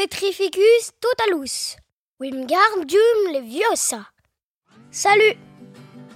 Petrificus 0.00 0.92
totalus, 0.98 1.76
Wingardium 2.20 3.34
Leviosa. 3.34 4.06
Salut 4.90 5.36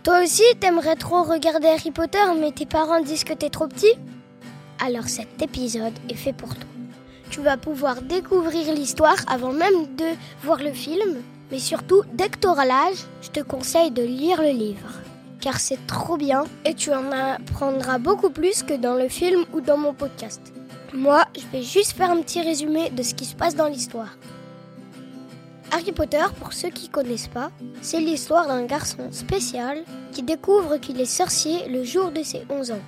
Toi 0.02 0.22
aussi, 0.22 0.42
t'aimerais 0.58 0.96
trop 0.96 1.22
regarder 1.22 1.68
Harry 1.68 1.90
Potter, 1.90 2.24
mais 2.40 2.52
tes 2.52 2.64
parents 2.64 3.02
disent 3.02 3.24
que 3.24 3.34
t'es 3.34 3.50
trop 3.50 3.68
petit? 3.68 3.92
Alors 4.82 5.06
cet 5.06 5.42
épisode 5.42 5.92
est 6.08 6.14
fait 6.14 6.32
pour 6.32 6.54
toi. 6.54 6.64
Tu 7.28 7.42
vas 7.42 7.58
pouvoir 7.58 8.00
découvrir 8.00 8.72
l'histoire 8.72 9.18
avant 9.26 9.52
même 9.52 9.94
de 9.96 10.16
voir 10.42 10.62
le 10.62 10.72
film, 10.72 11.20
mais 11.50 11.58
surtout, 11.58 12.04
dès 12.14 12.30
que 12.30 12.38
t'auras 12.38 12.64
l'âge, 12.64 13.04
je 13.20 13.28
te 13.28 13.40
conseille 13.40 13.90
de 13.90 14.02
lire 14.02 14.40
le 14.40 14.52
livre. 14.52 14.92
Car 15.42 15.60
c'est 15.60 15.86
trop 15.86 16.16
bien 16.16 16.44
et 16.64 16.72
tu 16.72 16.90
en 16.90 17.12
apprendras 17.12 17.98
beaucoup 17.98 18.30
plus 18.30 18.62
que 18.62 18.72
dans 18.72 18.94
le 18.94 19.10
film 19.10 19.44
ou 19.52 19.60
dans 19.60 19.76
mon 19.76 19.92
podcast. 19.92 20.53
Moi, 20.94 21.24
je 21.36 21.44
vais 21.48 21.64
juste 21.64 21.92
faire 21.92 22.12
un 22.12 22.22
petit 22.22 22.40
résumé 22.40 22.88
de 22.88 23.02
ce 23.02 23.14
qui 23.14 23.24
se 23.24 23.34
passe 23.34 23.56
dans 23.56 23.66
l'histoire. 23.66 24.16
Harry 25.72 25.90
Potter, 25.90 26.22
pour 26.38 26.52
ceux 26.52 26.70
qui 26.70 26.88
connaissent 26.88 27.26
pas, 27.26 27.50
c'est 27.82 27.98
l'histoire 27.98 28.46
d'un 28.46 28.64
garçon 28.64 29.10
spécial 29.10 29.82
qui 30.12 30.22
découvre 30.22 30.76
qu'il 30.76 31.00
est 31.00 31.04
sorcier 31.04 31.68
le 31.68 31.82
jour 31.82 32.12
de 32.12 32.22
ses 32.22 32.46
11 32.48 32.70
ans. 32.70 32.82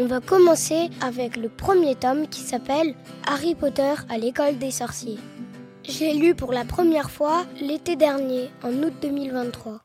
On 0.00 0.06
va 0.06 0.20
commencer 0.20 0.90
avec 1.00 1.36
le 1.36 1.48
premier 1.48 1.94
tome 1.94 2.26
qui 2.26 2.40
s'appelle 2.40 2.96
Harry 3.24 3.54
Potter 3.54 3.94
à 4.08 4.18
l'école 4.18 4.58
des 4.58 4.72
sorciers. 4.72 5.20
J'ai 5.84 6.12
lu 6.12 6.34
pour 6.34 6.52
la 6.52 6.64
première 6.64 7.12
fois 7.12 7.44
l'été 7.60 7.94
dernier, 7.94 8.50
en 8.64 8.72
août 8.82 8.94
2023, 9.00 9.80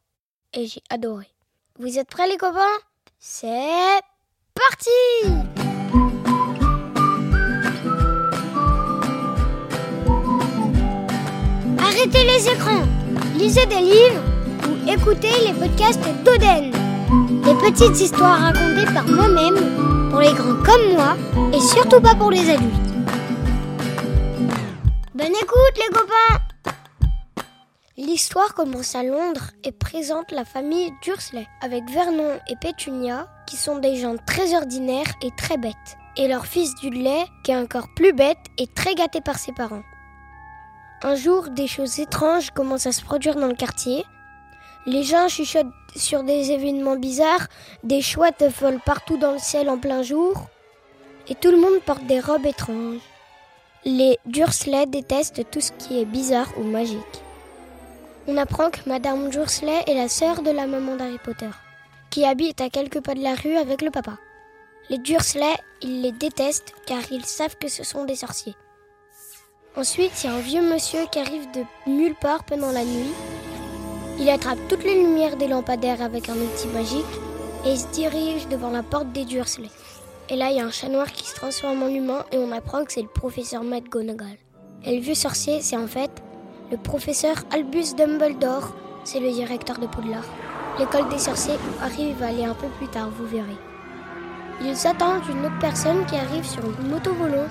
et 0.53 0.65
j'ai 0.65 0.81
adoré. 0.89 1.27
Vous 1.77 1.99
êtes 1.99 2.09
prêts 2.09 2.27
les 2.27 2.37
copains? 2.37 2.79
C'est 3.19 4.01
parti 4.55 5.50
Arrêtez 12.01 12.23
les 12.23 12.49
écrans, 12.49 12.87
lisez 13.35 13.65
des 13.67 13.79
livres 13.79 14.23
ou 14.67 14.89
écoutez 14.89 15.29
les 15.45 15.53
podcasts 15.53 16.01
d'Oden. 16.23 16.71
Des 17.43 17.53
petites 17.53 18.01
histoires 18.01 18.39
racontées 18.39 18.91
par 18.91 19.05
moi-même, 19.05 20.09
pour 20.09 20.19
les 20.19 20.33
grands 20.33 20.63
comme 20.63 20.93
moi, 20.93 21.15
et 21.53 21.59
surtout 21.59 22.01
pas 22.01 22.15
pour 22.15 22.31
les 22.31 22.49
adultes. 22.49 22.73
Bonne 25.13 25.27
écoute 25.27 25.77
les 25.77 25.93
copains 25.93 26.73
L'histoire 27.97 28.55
commence 28.55 28.95
à 28.95 29.03
Londres 29.03 29.51
et 29.63 29.71
présente 29.71 30.31
la 30.31 30.43
famille 30.43 30.91
Dursley, 31.03 31.45
avec 31.61 31.87
Vernon 31.87 32.39
et 32.49 32.55
Pétunia, 32.55 33.27
qui 33.45 33.57
sont 33.57 33.77
des 33.77 33.97
gens 33.97 34.15
très 34.25 34.55
ordinaires 34.55 35.13
et 35.21 35.29
très 35.37 35.57
bêtes, 35.57 35.75
et 36.17 36.27
leur 36.27 36.47
fils 36.47 36.73
Dudley, 36.81 37.25
qui 37.43 37.51
est 37.51 37.57
encore 37.57 37.89
plus 37.95 38.13
bête 38.13 38.39
et 38.57 38.65
très 38.65 38.95
gâté 38.95 39.21
par 39.21 39.37
ses 39.37 39.51
parents. 39.51 39.83
Un 41.03 41.15
jour, 41.15 41.49
des 41.49 41.65
choses 41.65 41.99
étranges 41.99 42.51
commencent 42.51 42.85
à 42.85 42.91
se 42.91 43.03
produire 43.03 43.35
dans 43.35 43.47
le 43.47 43.55
quartier. 43.55 44.05
Les 44.85 45.01
gens 45.01 45.27
chuchotent 45.27 45.73
sur 45.95 46.23
des 46.23 46.51
événements 46.51 46.95
bizarres, 46.95 47.47
des 47.83 48.01
chouettes 48.01 48.45
volent 48.59 48.79
partout 48.85 49.17
dans 49.17 49.31
le 49.31 49.39
ciel 49.39 49.67
en 49.71 49.79
plein 49.79 50.03
jour, 50.03 50.45
et 51.27 51.33
tout 51.33 51.49
le 51.49 51.57
monde 51.57 51.81
porte 51.83 52.05
des 52.05 52.19
robes 52.19 52.45
étranges. 52.45 52.99
Les 53.83 54.19
Dursley 54.27 54.85
détestent 54.85 55.49
tout 55.49 55.59
ce 55.59 55.71
qui 55.71 55.99
est 55.99 56.05
bizarre 56.05 56.49
ou 56.59 56.63
magique. 56.63 57.23
On 58.27 58.37
apprend 58.37 58.69
que 58.69 58.87
Madame 58.87 59.29
Dursley 59.29 59.83
est 59.87 59.95
la 59.95 60.07
sœur 60.07 60.43
de 60.43 60.51
la 60.51 60.67
maman 60.67 60.97
d'Harry 60.97 61.17
Potter, 61.17 61.49
qui 62.11 62.25
habite 62.25 62.61
à 62.61 62.69
quelques 62.69 63.01
pas 63.01 63.15
de 63.15 63.23
la 63.23 63.33
rue 63.33 63.57
avec 63.57 63.81
le 63.81 63.89
papa. 63.89 64.19
Les 64.91 64.99
Dursley, 64.99 65.55
ils 65.81 66.03
les 66.03 66.11
détestent 66.11 66.73
car 66.85 67.01
ils 67.11 67.25
savent 67.25 67.57
que 67.57 67.69
ce 67.69 67.83
sont 67.83 68.05
des 68.05 68.15
sorciers. 68.15 68.55
Ensuite, 69.77 70.11
il 70.21 70.27
y 70.27 70.29
a 70.29 70.35
un 70.35 70.41
vieux 70.41 70.61
monsieur 70.61 70.99
qui 71.09 71.19
arrive 71.19 71.49
de 71.51 71.63
nulle 71.89 72.15
part 72.15 72.43
pendant 72.43 72.71
la 72.71 72.83
nuit. 72.83 73.13
Il 74.19 74.29
attrape 74.29 74.59
toutes 74.67 74.83
les 74.83 75.01
lumières 75.01 75.37
des 75.37 75.47
lampadaires 75.47 76.01
avec 76.01 76.27
un 76.27 76.35
outil 76.35 76.67
magique 76.73 77.05
et 77.65 77.77
se 77.77 77.87
dirige 77.87 78.49
devant 78.49 78.69
la 78.69 78.83
porte 78.83 79.13
des 79.13 79.23
Dursley. 79.23 79.69
Et 80.27 80.35
là, 80.35 80.51
il 80.51 80.57
y 80.57 80.59
a 80.59 80.65
un 80.65 80.71
chat 80.71 80.89
noir 80.89 81.09
qui 81.11 81.25
se 81.25 81.35
transforme 81.35 81.83
en 81.83 81.87
humain 81.87 82.25
et 82.33 82.37
on 82.37 82.51
apprend 82.51 82.83
que 82.83 82.91
c'est 82.91 83.01
le 83.01 83.07
professeur 83.07 83.63
McGonagall. 83.63 84.37
Et 84.83 84.95
le 84.97 85.01
vieux 85.01 85.15
sorcier, 85.15 85.61
c'est 85.61 85.77
en 85.77 85.87
fait 85.87 86.11
le 86.69 86.77
professeur 86.77 87.35
Albus 87.51 87.95
Dumbledore, 87.95 88.75
c'est 89.05 89.21
le 89.21 89.31
directeur 89.31 89.77
de 89.77 89.87
Poudlard. 89.87 90.25
L'école 90.79 91.07
des 91.09 91.17
sorciers 91.17 91.59
Harry 91.81 92.11
va 92.13 92.27
aller 92.27 92.45
un 92.45 92.53
peu 92.55 92.67
plus 92.77 92.87
tard, 92.87 93.09
vous 93.09 93.25
verrez. 93.25 93.57
Ils 94.61 94.87
attendent 94.87 95.27
une 95.29 95.45
autre 95.45 95.59
personne 95.59 96.05
qui 96.05 96.15
arrive 96.15 96.45
sur 96.45 96.63
une 96.63 96.89
moto 96.89 97.13
volante 97.13 97.49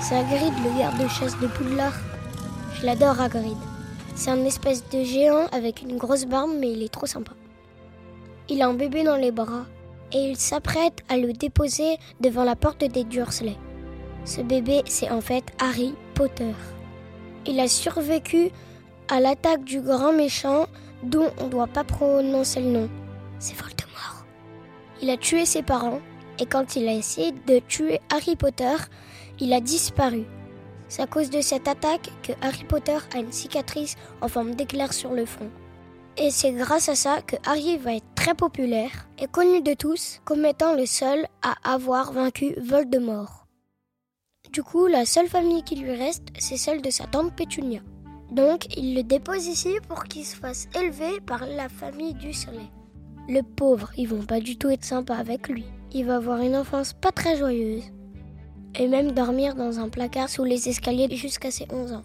c'est 0.00 0.16
Hagrid, 0.16 0.54
le 0.64 0.78
garde-chasse 0.78 1.38
de 1.40 1.46
Poudlard. 1.48 1.94
Je 2.74 2.86
l'adore, 2.86 3.20
Hagrid. 3.20 3.56
C'est 4.14 4.30
un 4.30 4.44
espèce 4.44 4.88
de 4.90 5.02
géant 5.02 5.46
avec 5.52 5.82
une 5.82 5.96
grosse 5.96 6.24
barbe, 6.24 6.50
mais 6.58 6.72
il 6.72 6.82
est 6.82 6.92
trop 6.92 7.06
sympa. 7.06 7.32
Il 8.48 8.62
a 8.62 8.68
un 8.68 8.74
bébé 8.74 9.04
dans 9.04 9.16
les 9.16 9.30
bras 9.32 9.66
et 10.12 10.30
il 10.30 10.36
s'apprête 10.36 11.02
à 11.08 11.16
le 11.16 11.32
déposer 11.32 11.98
devant 12.20 12.44
la 12.44 12.56
porte 12.56 12.84
des 12.84 13.04
Dursley. 13.04 13.56
Ce 14.24 14.40
bébé, 14.40 14.82
c'est 14.86 15.10
en 15.10 15.20
fait 15.20 15.44
Harry 15.58 15.94
Potter. 16.14 16.54
Il 17.46 17.60
a 17.60 17.68
survécu 17.68 18.50
à 19.08 19.20
l'attaque 19.20 19.64
du 19.64 19.80
grand 19.80 20.12
méchant 20.12 20.66
dont 21.02 21.30
on 21.38 21.44
ne 21.44 21.50
doit 21.50 21.66
pas 21.66 21.84
prononcer 21.84 22.60
le 22.60 22.70
nom. 22.70 22.88
C'est 23.38 23.54
Voldemort. 23.54 24.24
Il 25.02 25.10
a 25.10 25.16
tué 25.16 25.44
ses 25.44 25.62
parents 25.62 26.00
et 26.38 26.46
quand 26.46 26.76
il 26.76 26.88
a 26.88 26.94
essayé 26.94 27.32
de 27.46 27.58
tuer 27.60 28.00
Harry 28.10 28.36
Potter, 28.36 28.76
il 29.40 29.52
a 29.52 29.60
disparu. 29.60 30.24
C'est 30.88 31.02
à 31.02 31.06
cause 31.06 31.30
de 31.30 31.40
cette 31.40 31.68
attaque 31.68 32.10
que 32.22 32.32
Harry 32.40 32.64
Potter 32.64 32.98
a 33.14 33.18
une 33.18 33.32
cicatrice 33.32 33.96
en 34.20 34.28
forme 34.28 34.54
d'éclair 34.54 34.92
sur 34.92 35.12
le 35.12 35.26
front. 35.26 35.50
Et 36.16 36.30
c'est 36.30 36.52
grâce 36.52 36.88
à 36.88 36.94
ça 36.94 37.22
que 37.22 37.36
Harry 37.46 37.76
va 37.76 37.94
être 37.94 38.14
très 38.14 38.34
populaire 38.34 39.08
et 39.18 39.26
connu 39.26 39.60
de 39.60 39.74
tous 39.74 40.20
comme 40.24 40.44
étant 40.44 40.74
le 40.74 40.86
seul 40.86 41.26
à 41.42 41.54
avoir 41.72 42.12
vaincu 42.12 42.54
Voldemort. 42.60 43.46
Du 44.52 44.62
coup, 44.62 44.86
la 44.86 45.04
seule 45.04 45.28
famille 45.28 45.62
qui 45.62 45.76
lui 45.76 45.92
reste, 45.92 46.28
c'est 46.38 46.56
celle 46.56 46.82
de 46.82 46.90
sa 46.90 47.06
tante 47.06 47.36
Pétunia. 47.36 47.80
Donc, 48.32 48.76
il 48.76 48.94
le 48.94 49.02
dépose 49.02 49.46
ici 49.46 49.74
pour 49.88 50.04
qu'il 50.04 50.24
se 50.24 50.36
fasse 50.36 50.68
élever 50.74 51.20
par 51.20 51.46
la 51.46 51.68
famille 51.68 52.14
du 52.14 52.32
soleil. 52.32 52.70
Le 53.28 53.42
pauvre, 53.42 53.90
ils 53.96 54.08
vont 54.08 54.24
pas 54.24 54.40
du 54.40 54.56
tout 54.56 54.70
être 54.70 54.84
sympas 54.84 55.16
avec 55.16 55.48
lui. 55.48 55.66
Il 55.92 56.06
va 56.06 56.16
avoir 56.16 56.40
une 56.40 56.56
enfance 56.56 56.94
pas 56.94 57.12
très 57.12 57.36
joyeuse 57.36 57.84
et 58.78 58.88
même 58.88 59.12
dormir 59.12 59.54
dans 59.54 59.80
un 59.80 59.88
placard 59.88 60.28
sous 60.28 60.44
les 60.44 60.68
escaliers 60.68 61.14
jusqu'à 61.14 61.50
ses 61.50 61.66
11 61.70 61.92
ans. 61.92 62.04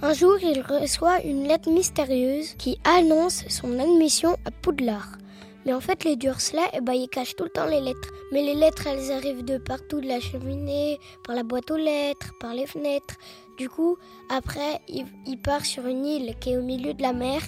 Un 0.00 0.12
jour, 0.12 0.36
il 0.40 0.60
reçoit 0.60 1.22
une 1.24 1.48
lettre 1.48 1.70
mystérieuse 1.70 2.54
qui 2.54 2.78
annonce 2.84 3.44
son 3.48 3.80
admission 3.80 4.36
à 4.44 4.52
Poudlard. 4.52 5.18
Mais 5.66 5.74
en 5.74 5.80
fait, 5.80 6.04
les 6.04 6.14
Dursley, 6.14 6.62
eh 6.72 6.80
ben, 6.80 6.92
ils 6.92 7.08
cachent 7.08 7.34
tout 7.34 7.44
le 7.44 7.50
temps 7.50 7.66
les 7.66 7.80
lettres. 7.80 8.08
Mais 8.32 8.42
les 8.42 8.54
lettres, 8.54 8.86
elles 8.86 9.10
arrivent 9.10 9.44
de 9.44 9.58
partout, 9.58 10.00
de 10.00 10.06
la 10.06 10.20
cheminée, 10.20 10.98
par 11.24 11.34
la 11.34 11.42
boîte 11.42 11.70
aux 11.70 11.76
lettres, 11.76 12.32
par 12.38 12.54
les 12.54 12.66
fenêtres. 12.66 13.16
Du 13.58 13.68
coup, 13.68 13.98
après, 14.30 14.80
il, 14.88 15.38
part 15.42 15.66
sur 15.66 15.86
une 15.86 16.06
île 16.06 16.36
qui 16.38 16.50
est 16.50 16.56
au 16.56 16.62
milieu 16.62 16.94
de 16.94 17.02
la 17.02 17.12
mer. 17.12 17.42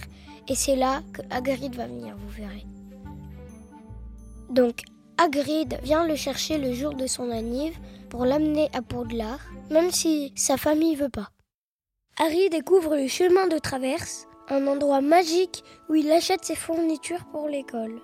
Et 0.49 0.57
c'est 0.57 0.75
là 0.75 1.03
que 1.13 1.23
Hagrid 1.31 1.77
va 1.77 1.87
venir, 1.87 2.17
vous 2.19 2.31
verrez. 2.31 2.67
Donc, 4.51 4.83
Hagrid 5.23 5.79
vient 5.83 6.07
le 6.07 6.17
chercher 6.17 6.57
le 6.57 6.73
jour 6.73 6.95
de 6.95 7.07
son 7.07 7.31
anniv 7.31 7.79
pour 8.09 8.25
l'amener 8.25 8.71
à 8.73 8.81
Poudlard, 8.81 9.41
même 9.71 9.91
si 9.91 10.33
sa 10.35 10.57
famille 10.57 10.97
veut 10.97 11.11
pas. 11.11 11.29
Harry 12.19 12.49
découvre 12.49 12.97
le 12.97 13.07
chemin 13.07 13.47
de 13.47 13.59
traverse, 13.59 14.27
un 14.49 14.67
endroit 14.67 15.03
magique 15.03 15.63
où 15.91 15.95
il 15.95 16.11
achète 16.11 16.47
ses 16.47 16.55
fournitures 16.55 17.27
pour 17.33 17.49
l'école. 17.49 18.01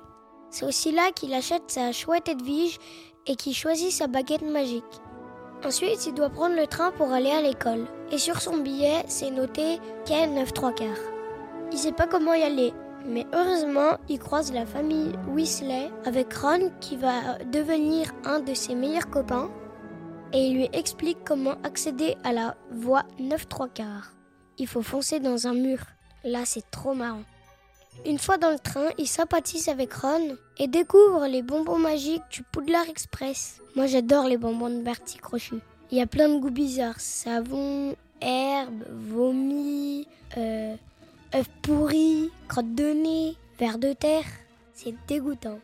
C'est 0.51 0.67
aussi 0.67 0.93
là 0.93 1.11
qu'il 1.11 1.33
achète 1.33 1.63
sa 1.69 1.91
chouette 1.91 2.29
Edwige 2.29 2.77
et 3.27 3.35
qu'il 3.35 3.55
choisit 3.55 3.93
sa 3.93 4.09
baguette 4.09 4.43
magique. 4.43 4.85
Ensuite, 5.65 6.05
il 6.05 6.13
doit 6.13 6.29
prendre 6.29 6.55
le 6.55 6.67
train 6.67 6.91
pour 6.91 7.13
aller 7.13 7.31
à 7.31 7.41
l'école. 7.41 7.87
Et 8.13 8.19
sur 8.19 8.43
son 8.43 8.59
billet, 8.59 9.05
c'est 9.09 9.31
noté 9.31 9.81
Ken 10.05 10.35
9 10.35 10.53
3 10.53 10.73
quarts. 10.75 10.87
Il 11.73 11.79
sait 11.79 11.93
pas 11.93 12.07
comment 12.07 12.35
y 12.35 12.43
aller, 12.43 12.75
mais 13.09 13.27
heureusement, 13.33 13.99
il 14.09 14.19
croise 14.19 14.53
la 14.53 14.67
famille 14.67 15.13
Weasley 15.29 15.91
avec 16.05 16.33
Ron 16.35 16.71
qui 16.81 16.97
va 16.97 17.39
devenir 17.53 18.13
un 18.25 18.41
de 18.41 18.55
ses 18.55 18.75
meilleurs 18.75 19.11
copains 19.11 19.51
et 20.33 20.49
il 20.49 20.57
lui 20.57 20.69
explique 20.73 21.19
comment 21.25 21.57
accéder 21.63 22.17
à 22.25 22.33
la 22.33 22.57
voie 22.71 23.05
9 23.19 23.49
3 23.49 23.69
quarts. 23.69 24.13
Il 24.59 24.67
faut 24.67 24.83
foncer 24.83 25.21
dans 25.21 25.47
un 25.47 25.55
mur. 25.55 25.79
Là, 26.25 26.41
c'est 26.45 26.71
trop 26.71 26.95
marrant. 26.95 27.23
Une 28.05 28.19
fois 28.19 28.37
dans 28.37 28.51
le 28.51 28.59
train, 28.59 28.89
il 28.99 29.07
sympathise 29.07 29.69
avec 29.69 29.95
Ron 29.95 30.37
et 30.59 30.69
découvre 30.69 31.27
les 31.27 31.43
bonbons 31.43 31.79
magiques 31.79 32.23
du 32.31 32.43
Poudlard 32.43 32.89
Express. 32.89 33.61
Moi, 33.75 33.87
j'adore 33.87 34.27
les 34.27 34.37
bonbons 34.37 34.71
de 34.71 34.83
Bertie 34.83 35.19
Crochu. 35.19 35.57
Il 35.91 35.99
y 35.99 36.03
a 36.03 36.07
plein 36.07 36.29
de 36.29 36.39
goûts 36.39 36.51
bizarres 36.51 37.01
savon, 37.01 37.95
herbe, 38.21 38.85
vomi, 38.91 40.07
euh, 40.37 40.75
œufs 41.35 41.51
pourris, 41.63 42.31
crottes 42.49 42.75
de 42.75 42.93
nez, 42.93 43.37
vers 43.59 43.79
de 43.79 43.93
terre. 43.93 44.25
C'est 44.75 44.95
dégoûtant. 45.09 45.59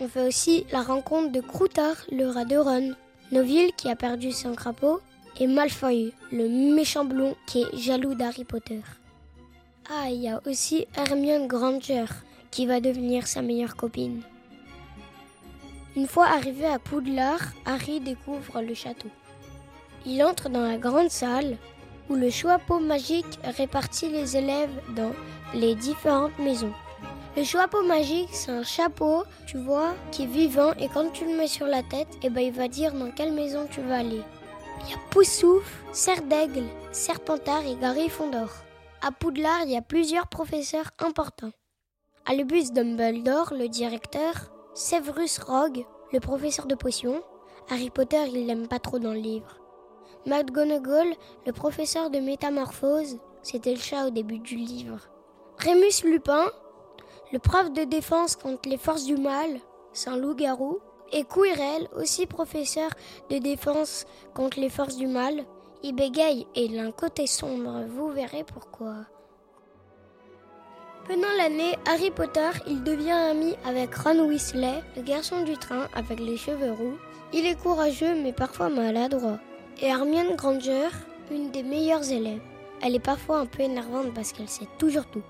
On 0.00 0.08
fait 0.08 0.26
aussi 0.26 0.64
la 0.70 0.82
rencontre 0.82 1.32
de 1.32 1.40
Croutard, 1.40 1.96
le 2.12 2.26
rat 2.28 2.44
de 2.44 2.56
Ron, 2.56 2.94
Noville 3.32 3.72
qui 3.76 3.90
a 3.90 3.96
perdu 3.96 4.30
son 4.32 4.54
crapaud, 4.54 5.00
et 5.40 5.46
Malfoy, 5.46 6.12
le 6.32 6.48
méchant 6.48 7.04
blond 7.04 7.34
qui 7.46 7.62
est 7.62 7.76
jaloux 7.76 8.14
d'Harry 8.14 8.44
Potter. 8.44 8.80
Ah, 9.90 10.10
il 10.10 10.22
y 10.22 10.28
a 10.28 10.40
aussi 10.46 10.86
Hermione 10.96 11.48
Granger 11.48 12.04
qui 12.50 12.66
va 12.66 12.80
devenir 12.80 13.26
sa 13.26 13.42
meilleure 13.42 13.76
copine. 13.76 14.22
Une 15.96 16.06
fois 16.06 16.26
arrivé 16.26 16.66
à 16.66 16.78
Poudlard, 16.78 17.52
Harry 17.64 18.00
découvre 18.00 18.60
le 18.62 18.74
château. 18.74 19.08
Il 20.06 20.22
entre 20.22 20.48
dans 20.48 20.62
la 20.62 20.78
grande 20.78 21.10
salle 21.10 21.56
où 22.08 22.14
le 22.14 22.30
chapeau 22.30 22.78
magique 22.78 23.38
répartit 23.44 24.08
les 24.08 24.36
élèves 24.36 24.70
dans 24.96 25.12
les 25.54 25.74
différentes 25.74 26.38
maisons. 26.38 26.72
Le 27.36 27.44
chapeau 27.44 27.82
magique, 27.82 28.30
c'est 28.32 28.50
un 28.50 28.62
chapeau, 28.62 29.22
tu 29.46 29.58
vois, 29.58 29.94
qui 30.10 30.24
est 30.24 30.26
vivant 30.26 30.72
et 30.80 30.88
quand 30.88 31.10
tu 31.12 31.24
le 31.24 31.36
mets 31.36 31.46
sur 31.46 31.66
la 31.66 31.82
tête, 31.82 32.08
eh 32.22 32.30
ben, 32.30 32.40
il 32.40 32.52
va 32.52 32.68
dire 32.68 32.92
dans 32.92 33.10
quelle 33.10 33.32
maison 33.32 33.66
tu 33.70 33.80
vas 33.80 33.98
aller. 33.98 34.22
Il 34.84 34.90
y 34.90 34.94
a 34.94 34.98
Poussouf, 35.10 35.84
Serre 35.92 36.22
d'Aigle, 36.22 36.64
Serpentard 36.92 37.66
et 37.66 37.76
Gryffondor. 37.76 38.50
À 39.02 39.12
Poudlard, 39.12 39.62
il 39.64 39.70
y 39.70 39.76
a 39.76 39.82
plusieurs 39.82 40.26
professeurs 40.26 40.90
importants. 40.98 41.52
À 42.26 42.34
bus 42.42 42.72
Dumbledore, 42.72 43.54
le 43.54 43.68
directeur, 43.68 44.34
Severus 44.74 45.38
Rogue, 45.38 45.84
le 46.12 46.20
professeur 46.20 46.66
de 46.66 46.74
potions. 46.74 47.22
Harry 47.70 47.90
Potter, 47.90 48.24
il 48.34 48.46
l'aime 48.46 48.66
pas 48.66 48.78
trop 48.78 48.98
dans 48.98 49.12
le 49.12 49.20
livre. 49.20 49.58
McGonagall, 50.26 51.14
le 51.46 51.52
professeur 51.52 52.10
de 52.10 52.18
métamorphose, 52.18 53.18
c'était 53.42 53.74
le 53.74 53.80
chat 53.80 54.06
au 54.06 54.10
début 54.10 54.38
du 54.38 54.56
livre. 54.56 55.08
Rémus 55.58 56.04
Lupin, 56.04 56.46
le 57.32 57.38
prof 57.38 57.72
de 57.72 57.84
défense 57.84 58.36
contre 58.36 58.68
les 58.68 58.78
forces 58.78 59.04
du 59.04 59.16
mal, 59.16 59.60
c'est 59.92 60.10
un 60.10 60.16
loup-garou. 60.16 60.78
Et 61.10 61.24
Quirrell, 61.24 61.88
aussi 61.96 62.26
professeur 62.26 62.90
de 63.30 63.38
défense 63.38 64.04
contre 64.34 64.60
les 64.60 64.68
forces 64.68 64.96
du 64.96 65.06
mal, 65.06 65.44
il 65.82 65.94
bégaye 65.94 66.46
et 66.54 66.64
il 66.66 66.92
côté 66.92 67.26
sombre, 67.26 67.84
vous 67.88 68.10
verrez 68.10 68.44
pourquoi. 68.44 69.06
Pendant 71.06 71.32
l'année, 71.38 71.74
Harry 71.86 72.10
Potter, 72.10 72.50
il 72.66 72.82
devient 72.82 73.12
ami 73.12 73.54
avec 73.64 73.94
Ron 73.94 74.28
Weasley, 74.28 74.82
le 74.96 75.02
garçon 75.02 75.42
du 75.42 75.56
train 75.56 75.88
avec 75.94 76.20
les 76.20 76.36
cheveux 76.36 76.72
roux. 76.72 76.98
Il 77.32 77.46
est 77.46 77.58
courageux 77.58 78.14
mais 78.22 78.34
parfois 78.34 78.68
maladroit. 78.68 79.38
Et 79.80 79.86
Hermione 79.86 80.34
Granger, 80.34 80.88
une 81.30 81.52
des 81.52 81.62
meilleures 81.62 82.10
élèves. 82.10 82.40
Elle 82.82 82.96
est 82.96 83.00
parfois 83.00 83.38
un 83.38 83.46
peu 83.46 83.62
énervante 83.62 84.12
parce 84.12 84.32
qu'elle 84.32 84.48
sait 84.48 84.66
toujours 84.76 85.06
tout. 85.06 85.22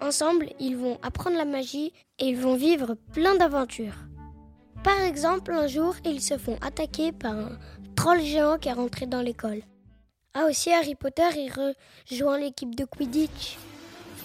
Ensemble, 0.00 0.48
ils 0.58 0.74
vont 0.74 0.98
apprendre 1.02 1.36
la 1.36 1.44
magie 1.44 1.92
et 2.18 2.28
ils 2.28 2.38
vont 2.38 2.56
vivre 2.56 2.96
plein 3.12 3.34
d'aventures. 3.34 3.96
Par 4.82 4.98
exemple, 5.02 5.52
un 5.52 5.66
jour, 5.66 5.94
ils 6.06 6.22
se 6.22 6.38
font 6.38 6.56
attaquer 6.62 7.12
par 7.12 7.32
un 7.32 7.58
troll 7.94 8.22
géant 8.22 8.56
qui 8.56 8.70
est 8.70 8.72
rentré 8.72 9.04
dans 9.04 9.20
l'école. 9.20 9.60
Ah 10.32 10.46
aussi, 10.48 10.72
Harry 10.72 10.94
Potter, 10.94 11.28
il 11.36 11.52
rejoint 11.52 12.38
l'équipe 12.38 12.74
de 12.74 12.86
Quidditch. 12.86 13.58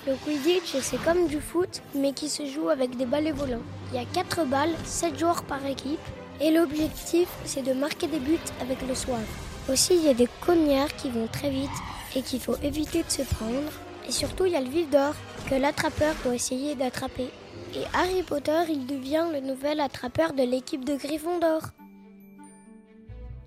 Le 0.08 0.16
Quidditch, 0.16 0.78
c'est 0.82 1.04
comme 1.04 1.28
du 1.28 1.42
foot, 1.42 1.82
mais 1.94 2.14
qui 2.14 2.30
se 2.30 2.46
joue 2.46 2.70
avec 2.70 2.96
des 2.96 3.06
balles 3.06 3.34
volants. 3.34 3.64
Il 3.92 4.00
y 4.00 4.02
a 4.02 4.06
4 4.06 4.46
balles, 4.46 4.74
7 4.86 5.20
joueurs 5.20 5.44
par 5.44 5.66
équipe, 5.66 6.00
et 6.40 6.52
l'objectif, 6.52 7.28
c'est 7.44 7.62
de 7.62 7.74
marquer 7.74 8.08
des 8.08 8.20
buts 8.20 8.40
avec 8.62 8.82
le 8.88 8.96
soif. 8.96 9.49
Aussi, 9.68 9.96
il 9.96 10.06
y 10.06 10.10
a 10.10 10.14
des 10.14 10.30
cognards 10.42 10.96
qui 10.96 11.10
vont 11.10 11.28
très 11.28 11.50
vite 11.50 11.70
et 12.16 12.22
qu'il 12.22 12.40
faut 12.40 12.56
éviter 12.64 13.04
de 13.04 13.10
se 13.10 13.24
prendre. 13.24 13.72
Et 14.08 14.12
surtout, 14.12 14.46
il 14.46 14.54
y 14.54 14.56
a 14.56 14.62
le 14.62 14.70
vif 14.70 14.90
d'or 14.90 15.14
que 15.50 15.56
l'attrapeur 15.56 16.16
doit 16.24 16.36
essayer 16.36 16.76
d'attraper. 16.76 17.30
Et 17.76 17.84
Harry 17.94 18.24
Potter, 18.24 18.64
il 18.70 18.88
devient 18.88 19.26
le 19.32 19.42
nouvel 19.42 19.80
attrapeur 19.80 20.34
de 20.34 20.44
l'équipe 20.44 20.84
de 20.84 20.96
Gryffondor. 20.96 21.62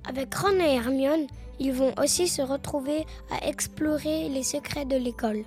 Avec 0.08 0.34
Ron 0.34 0.60
et 0.60 0.74
Hermione, 0.74 1.26
ils 1.58 1.72
vont 1.72 1.92
aussi 2.00 2.28
se 2.28 2.42
retrouver 2.42 3.06
à 3.30 3.48
explorer 3.48 4.28
les 4.28 4.42
secrets 4.42 4.84
de 4.84 4.96
l'école. 4.96 5.44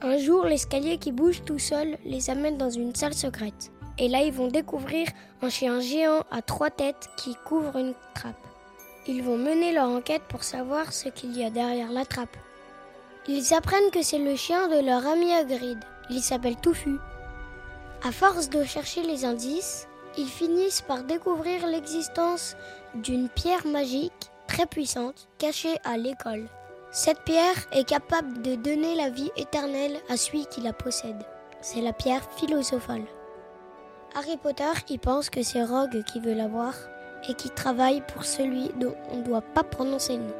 Un 0.00 0.18
jour, 0.18 0.44
l'escalier 0.44 0.98
qui 0.98 1.10
bouge 1.10 1.42
tout 1.44 1.58
seul 1.58 1.98
les 2.04 2.30
amène 2.30 2.56
dans 2.56 2.70
une 2.70 2.94
salle 2.94 3.14
secrète. 3.14 3.72
Et 3.98 4.08
là, 4.08 4.22
ils 4.22 4.32
vont 4.32 4.48
découvrir 4.48 5.08
un 5.42 5.48
chien 5.48 5.80
géant 5.80 6.22
à 6.30 6.42
trois 6.42 6.70
têtes 6.70 7.10
qui 7.16 7.34
couvre 7.44 7.76
une 7.76 7.94
trappe. 8.14 8.36
Ils 9.08 9.22
vont 9.22 9.38
mener 9.38 9.72
leur 9.72 9.88
enquête 9.88 10.22
pour 10.28 10.44
savoir 10.44 10.92
ce 10.92 11.08
qu'il 11.08 11.34
y 11.34 11.42
a 11.42 11.48
derrière 11.48 11.90
la 11.90 12.04
trappe. 12.04 12.36
Ils 13.26 13.54
apprennent 13.54 13.90
que 13.90 14.02
c'est 14.02 14.18
le 14.18 14.36
chien 14.36 14.68
de 14.68 14.84
leur 14.84 15.06
ami 15.06 15.32
Hagrid. 15.32 15.78
Il 16.10 16.20
s'appelle 16.20 16.56
Touffu. 16.56 16.98
À 18.04 18.12
force 18.12 18.50
de 18.50 18.64
chercher 18.64 19.02
les 19.02 19.24
indices, 19.24 19.88
ils 20.18 20.28
finissent 20.28 20.82
par 20.82 21.04
découvrir 21.04 21.66
l'existence 21.66 22.54
d'une 22.94 23.30
pierre 23.30 23.66
magique 23.66 24.30
très 24.46 24.66
puissante 24.66 25.26
cachée 25.38 25.78
à 25.84 25.96
l'école. 25.96 26.46
Cette 26.90 27.22
pierre 27.22 27.66
est 27.72 27.88
capable 27.88 28.42
de 28.42 28.56
donner 28.56 28.94
la 28.94 29.08
vie 29.08 29.30
éternelle 29.36 29.98
à 30.10 30.18
celui 30.18 30.44
qui 30.46 30.60
la 30.60 30.74
possède. 30.74 31.22
C'est 31.62 31.80
la 31.80 31.94
pierre 31.94 32.28
philosophale. 32.36 33.04
Harry 34.14 34.36
Potter 34.36 34.72
y 34.90 34.98
pense 34.98 35.30
que 35.30 35.42
c'est 35.42 35.64
Rogue 35.64 36.02
qui 36.04 36.20
veut 36.20 36.34
l'avoir 36.34 36.74
et 37.28 37.34
qui 37.34 37.50
travaille 37.50 38.02
pour 38.12 38.24
celui 38.24 38.70
dont 38.80 38.94
on 39.10 39.18
ne 39.18 39.24
doit 39.24 39.42
pas 39.42 39.64
prononcer 39.64 40.16
le 40.16 40.24
nom. 40.24 40.34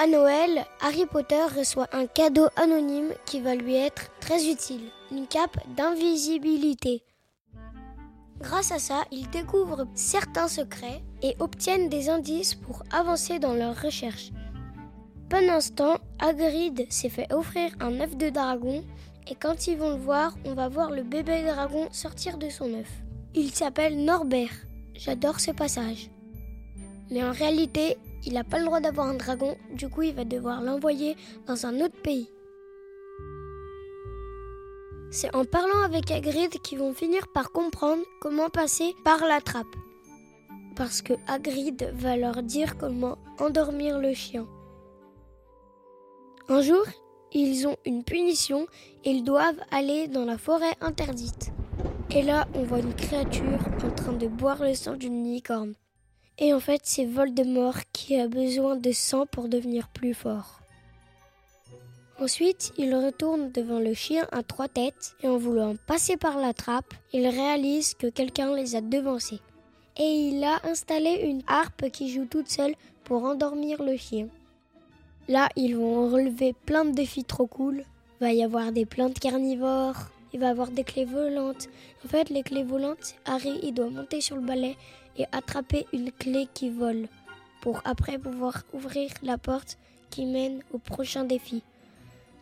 À 0.00 0.06
Noël, 0.06 0.64
Harry 0.80 1.06
Potter 1.06 1.42
reçoit 1.56 1.88
un 1.92 2.06
cadeau 2.06 2.46
anonyme 2.54 3.10
qui 3.26 3.40
va 3.40 3.56
lui 3.56 3.74
être 3.74 4.12
très 4.20 4.46
utile, 4.46 4.92
une 5.10 5.26
cape 5.26 5.58
d'invisibilité. 5.76 7.02
Grâce 8.38 8.70
à 8.70 8.78
ça, 8.78 9.02
ils 9.10 9.28
découvrent 9.30 9.88
certains 9.94 10.46
secrets 10.46 11.02
et 11.22 11.34
obtiennent 11.40 11.88
des 11.88 12.10
indices 12.10 12.54
pour 12.54 12.84
avancer 12.92 13.40
dans 13.40 13.54
leurs 13.54 13.82
recherches. 13.82 14.30
Pendant 15.28 15.60
ce 15.60 15.72
temps, 15.72 15.98
Hagrid 16.20 16.86
s'est 16.90 17.08
fait 17.08 17.32
offrir 17.32 17.72
un 17.80 18.00
œuf 18.00 18.16
de 18.16 18.30
dragon 18.30 18.84
et 19.26 19.34
quand 19.34 19.66
ils 19.66 19.76
vont 19.76 19.90
le 19.90 20.00
voir, 20.00 20.36
on 20.44 20.54
va 20.54 20.68
voir 20.68 20.92
le 20.92 21.02
bébé 21.02 21.42
dragon 21.42 21.88
sortir 21.90 22.38
de 22.38 22.48
son 22.48 22.72
œuf. 22.72 23.02
Il 23.40 23.54
s'appelle 23.54 24.04
Norbert. 24.04 24.50
J'adore 24.96 25.38
ce 25.38 25.52
passage. 25.52 26.10
Mais 27.08 27.22
en 27.22 27.30
réalité, 27.30 27.96
il 28.26 28.32
n'a 28.32 28.42
pas 28.42 28.58
le 28.58 28.64
droit 28.64 28.80
d'avoir 28.80 29.06
un 29.06 29.14
dragon, 29.14 29.56
du 29.72 29.88
coup 29.88 30.02
il 30.02 30.12
va 30.12 30.24
devoir 30.24 30.60
l'envoyer 30.60 31.14
dans 31.46 31.64
un 31.64 31.80
autre 31.80 31.94
pays. 32.02 32.28
C'est 35.12 35.32
en 35.36 35.44
parlant 35.44 35.82
avec 35.84 36.10
Hagrid 36.10 36.50
qu'ils 36.62 36.80
vont 36.80 36.92
finir 36.92 37.28
par 37.28 37.52
comprendre 37.52 38.02
comment 38.20 38.50
passer 38.50 38.92
par 39.04 39.20
la 39.20 39.40
trappe. 39.40 39.76
Parce 40.74 41.00
que 41.00 41.12
Hagrid 41.28 41.92
va 41.94 42.16
leur 42.16 42.42
dire 42.42 42.76
comment 42.76 43.18
endormir 43.38 44.00
le 44.00 44.14
chien. 44.14 44.48
Un 46.48 46.60
jour, 46.60 46.84
ils 47.30 47.68
ont 47.68 47.76
une 47.86 48.02
punition 48.02 48.66
ils 49.04 49.22
doivent 49.22 49.62
aller 49.70 50.08
dans 50.08 50.24
la 50.24 50.38
forêt 50.38 50.74
interdite. 50.80 51.52
Et 52.10 52.22
là, 52.22 52.48
on 52.54 52.62
voit 52.62 52.78
une 52.78 52.94
créature 52.94 53.60
en 53.84 53.90
train 53.90 54.14
de 54.14 54.26
boire 54.26 54.62
le 54.62 54.74
sang 54.74 54.96
d'une 54.96 55.24
licorne. 55.24 55.74
Et 56.38 56.54
en 56.54 56.60
fait, 56.60 56.80
c'est 56.84 57.04
Voldemort 57.04 57.80
qui 57.92 58.18
a 58.18 58.28
besoin 58.28 58.76
de 58.76 58.92
sang 58.92 59.26
pour 59.26 59.48
devenir 59.48 59.88
plus 59.88 60.14
fort. 60.14 60.60
Ensuite, 62.18 62.72
il 62.78 62.94
retourne 62.94 63.52
devant 63.52 63.78
le 63.78 63.92
chien 63.92 64.26
à 64.32 64.42
trois 64.42 64.68
têtes 64.68 65.16
et 65.22 65.28
en 65.28 65.36
voulant 65.36 65.76
passer 65.86 66.16
par 66.16 66.38
la 66.38 66.54
trappe, 66.54 66.94
il 67.12 67.26
réalise 67.28 67.94
que 67.94 68.06
quelqu'un 68.06 68.54
les 68.54 68.74
a 68.74 68.80
devancés. 68.80 69.40
Et 69.98 70.28
il 70.28 70.42
a 70.44 70.60
installé 70.64 71.20
une 71.24 71.42
harpe 71.46 71.90
qui 71.90 72.10
joue 72.10 72.24
toute 72.24 72.48
seule 72.48 72.74
pour 73.04 73.24
endormir 73.24 73.82
le 73.82 73.96
chien. 73.96 74.28
Là, 75.28 75.48
ils 75.56 75.76
vont 75.76 76.08
relever 76.10 76.54
plein 76.64 76.86
de 76.86 76.92
défis 76.92 77.24
trop 77.24 77.46
cool. 77.46 77.84
Va 78.20 78.32
y 78.32 78.42
avoir 78.42 78.72
des 78.72 78.86
plantes 78.86 79.18
carnivores, 79.18 80.10
il 80.32 80.40
va 80.40 80.48
avoir 80.48 80.70
des 80.70 80.84
clés 80.84 81.04
volantes. 81.04 81.68
En 82.04 82.08
fait, 82.08 82.30
les 82.30 82.42
clés 82.42 82.64
volantes, 82.64 83.14
Harry, 83.24 83.58
il 83.62 83.74
doit 83.74 83.90
monter 83.90 84.20
sur 84.20 84.36
le 84.36 84.42
balai 84.42 84.76
et 85.16 85.24
attraper 85.32 85.86
une 85.92 86.12
clé 86.12 86.48
qui 86.52 86.70
vole 86.70 87.08
pour 87.60 87.80
après 87.84 88.18
pouvoir 88.18 88.62
ouvrir 88.72 89.10
la 89.22 89.38
porte 89.38 89.78
qui 90.10 90.26
mène 90.26 90.62
au 90.72 90.78
prochain 90.78 91.24
défi. 91.24 91.62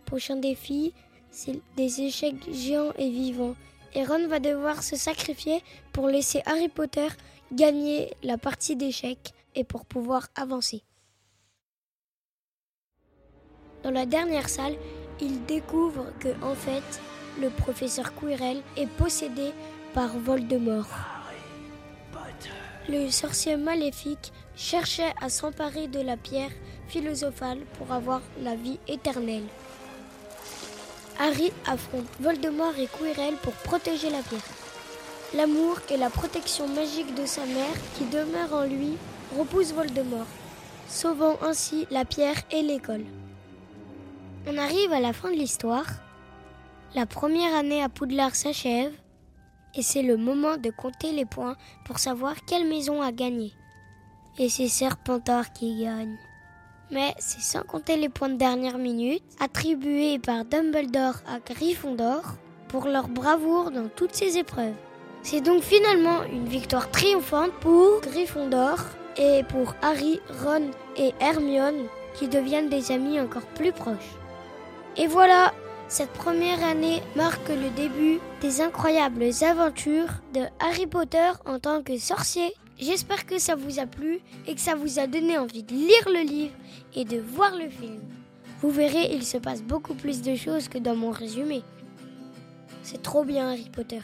Prochain 0.05 0.37
défi, 0.37 0.93
c'est 1.31 1.61
des 1.77 2.03
échecs 2.03 2.53
géants 2.53 2.93
et 2.99 3.11
vivants. 3.11 3.57
Et 3.95 4.05
Ron 4.05 4.29
va 4.29 4.41
devoir 4.41 4.83
se 4.83 4.97
sacrifier 4.97 5.63
pour 5.93 6.09
laisser 6.09 6.43
Harry 6.47 6.69
Potter 6.69 7.09
gagner 7.53 8.13
la 8.23 8.37
partie 8.37 8.77
d'échecs 8.77 9.33
et 9.55 9.65
pour 9.65 9.85
pouvoir 9.87 10.29
avancer. 10.35 10.83
Dans 13.83 13.91
la 13.91 14.07
dernière 14.07 14.49
salle, 14.49 14.77
il 15.21 15.45
découvre 15.47 16.07
que 16.19 16.29
en 16.43 16.55
fait, 16.55 17.01
le 17.41 17.51
professeur 17.51 18.15
Quirrell 18.15 18.63
est 18.77 18.87
possédé 18.87 19.53
par 19.95 20.09
Voldemort. 20.19 20.89
Le 22.89 23.11
sorcier 23.11 23.57
maléfique 23.57 24.33
cherchait 24.57 25.13
à 25.21 25.29
s'emparer 25.29 25.89
de 25.89 26.01
la 26.01 26.17
pierre 26.17 26.51
philosophale 26.89 27.59
pour 27.79 27.93
avoir 27.93 28.21
la 28.43 28.55
vie 28.55 28.79
éternelle. 28.87 29.47
Harry 31.19 31.51
affronte 31.67 32.07
Voldemort 32.21 32.79
et 32.79 32.87
Quirrell 32.87 33.35
pour 33.43 33.53
protéger 33.55 34.11
la 34.11 34.23
pierre. 34.23 34.41
L'amour 35.35 35.79
et 35.91 35.97
la 35.97 36.11
protection 36.11 36.69
magique 36.69 37.15
de 37.15 37.27
sa 37.27 37.45
mère 37.45 37.75
qui 37.97 38.05
demeure 38.05 38.53
en 38.53 38.65
lui 38.65 38.97
repousse 39.37 39.73
Voldemort, 39.73 40.27
sauvant 40.89 41.37
ainsi 41.43 41.87
la 41.91 42.05
pierre 42.05 42.41
et 42.53 42.63
l'école. 42.63 43.05
On 44.47 44.57
arrive 44.57 44.93
à 44.93 45.01
la 45.01 45.13
fin 45.13 45.31
de 45.31 45.37
l'histoire. 45.37 45.87
La 46.97 47.05
première 47.05 47.55
année 47.55 47.83
à 47.83 47.91
Poudlard 47.91 48.35
s'achève 48.35 48.91
et 49.75 49.83
c'est 49.83 50.01
le 50.01 50.17
moment 50.17 50.57
de 50.57 50.71
compter 50.71 51.13
les 51.13 51.27
points 51.27 51.55
pour 51.85 51.99
savoir 51.99 52.37
quelle 52.47 52.67
maison 52.67 53.03
a 53.03 53.13
gagné. 53.13 53.53
Et 54.39 54.49
c'est 54.49 54.69
Serpentard 54.69 55.53
qui 55.53 55.85
gagne. 55.85 56.17
Mais 56.91 57.13
c'est 57.19 57.43
sans 57.43 57.65
compter 57.65 57.99
les 57.99 58.09
points 58.09 58.31
de 58.31 58.39
dernière 58.39 58.79
minute 58.79 59.23
attribués 59.41 60.19
par 60.19 60.47
Dumbledore 60.47 61.17
à 61.29 61.39
Gryffondor 61.39 62.37
pour 62.69 62.87
leur 62.87 63.09
bravoure 63.09 63.73
dans 63.73 63.89
toutes 63.89 64.15
ces 64.15 64.39
épreuves. 64.39 64.73
C'est 65.21 65.43
donc 65.43 65.63
finalement 65.63 66.25
une 66.25 66.49
victoire 66.49 66.91
triomphante 66.91 67.53
pour 67.61 68.01
Gryffondor 68.01 68.79
et 69.19 69.43
pour 69.51 69.75
Harry, 69.83 70.19
Ron 70.43 70.71
et 70.97 71.13
Hermione 71.21 71.89
qui 72.15 72.27
deviennent 72.27 72.71
des 72.71 72.91
amis 72.91 73.21
encore 73.21 73.47
plus 73.49 73.73
proches. 73.73 74.17
Et 74.97 75.07
voilà, 75.07 75.53
cette 75.89 76.13
première 76.13 76.65
année 76.65 77.01
marque 77.15 77.49
le 77.49 77.71
début 77.71 78.19
des 78.41 78.61
incroyables 78.61 79.31
aventures 79.43 80.21
de 80.35 80.43
Harry 80.59 80.87
Potter 80.87 81.31
en 81.45 81.61
tant 81.61 81.83
que 81.83 81.97
sorcier. 81.97 82.53
J'espère 82.79 83.25
que 83.25 83.39
ça 83.39 83.55
vous 83.55 83.79
a 83.79 83.87
plu 83.87 84.21
et 84.47 84.55
que 84.55 84.61
ça 84.61 84.75
vous 84.75 84.99
a 84.99 85.07
donné 85.07 85.39
envie 85.39 85.63
de 85.63 85.73
lire 85.73 86.09
le 86.09 86.27
livre 86.27 86.55
et 86.95 87.05
de 87.05 87.19
voir 87.19 87.57
le 87.57 87.71
film. 87.71 88.01
Vous 88.61 88.71
verrez, 88.71 89.15
il 89.15 89.25
se 89.25 89.39
passe 89.39 89.63
beaucoup 89.63 89.95
plus 89.95 90.23
de 90.23 90.35
choses 90.35 90.69
que 90.69 90.79
dans 90.79 90.97
mon 90.97 91.11
résumé. 91.11 91.63
C'est 92.83 93.03
trop 93.03 93.25
bien 93.25 93.49
Harry 93.51 93.71
Potter. 93.71 94.01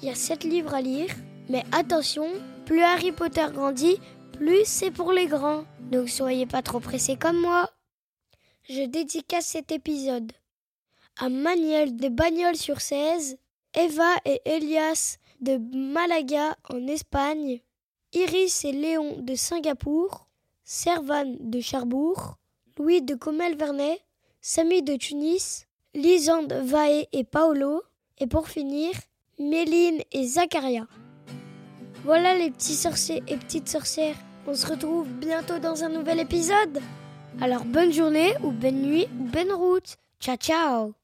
Il 0.00 0.08
y 0.08 0.10
a 0.10 0.14
sept 0.14 0.44
livres 0.44 0.74
à 0.74 0.80
lire, 0.80 1.10
mais 1.48 1.64
attention, 1.72 2.26
plus 2.64 2.82
Harry 2.82 3.12
Potter 3.12 3.46
grandit, 3.52 4.00
plus 4.32 4.64
c'est 4.64 4.90
pour 4.90 5.12
les 5.12 5.26
grands. 5.26 5.64
Donc 5.90 6.08
soyez 6.08 6.46
pas 6.46 6.62
trop 6.62 6.80
pressés 6.80 7.16
comme 7.16 7.40
moi. 7.40 7.70
Je 8.68 8.86
dédicace 8.86 9.46
cet 9.46 9.72
épisode 9.72 10.32
à 11.18 11.28
Manuel 11.28 11.96
de 11.96 12.08
Bagnols-sur-Cèze, 12.08 13.36
Eva 13.74 14.14
et 14.24 14.40
Elias 14.44 15.18
de 15.40 15.58
Malaga 15.76 16.56
en 16.70 16.86
Espagne, 16.86 17.60
Iris 18.12 18.64
et 18.64 18.72
Léon 18.72 19.18
de 19.20 19.34
Singapour, 19.34 20.28
Servan 20.64 21.36
de 21.40 21.60
Cherbourg, 21.60 22.36
Louis 22.78 23.02
de 23.02 23.14
Comel-Vernet, 23.14 24.00
Samy 24.40 24.82
de 24.82 24.96
Tunis, 24.96 25.66
Lisande 25.94 26.52
Vae 26.52 27.06
et 27.12 27.24
Paolo, 27.24 27.82
et 28.18 28.26
pour 28.26 28.48
finir, 28.48 28.92
Méline 29.38 30.02
et 30.12 30.26
Zacharia. 30.26 30.86
Voilà 32.04 32.36
les 32.36 32.50
petits 32.50 32.74
sorciers 32.74 33.22
et 33.26 33.36
petites 33.36 33.68
sorcières. 33.68 34.16
On 34.46 34.54
se 34.54 34.66
retrouve 34.66 35.08
bientôt 35.08 35.58
dans 35.58 35.84
un 35.84 35.88
nouvel 35.88 36.20
épisode. 36.20 36.80
Alors 37.40 37.64
bonne 37.64 37.92
journée 37.92 38.32
ou 38.42 38.50
bonne 38.50 38.82
nuit 38.82 39.06
ou 39.20 39.24
bonne 39.24 39.52
route. 39.52 39.96
Ciao 40.20 40.36
ciao 40.36 40.94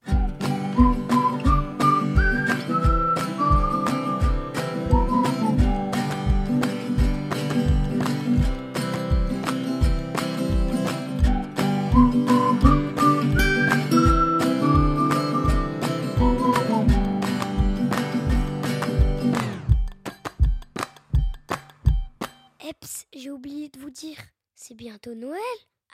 Eps, 22.60 23.06
j'ai 23.14 23.30
oublié 23.30 23.68
de 23.68 23.78
vous 23.78 23.90
dire, 23.90 24.16
c'est 24.54 24.74
bientôt 24.74 25.14
Noël. 25.14 25.40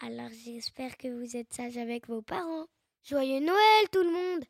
Alors 0.01 0.31
j'espère 0.45 0.97
que 0.97 1.09
vous 1.09 1.37
êtes 1.37 1.53
sages 1.53 1.77
avec 1.77 2.09
vos 2.09 2.23
parents. 2.23 2.67
Joyeux 3.03 3.41
Noël 3.41 3.89
tout 3.91 4.03
le 4.03 4.11
monde 4.11 4.45